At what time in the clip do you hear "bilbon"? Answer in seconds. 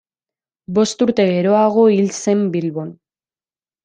2.57-2.89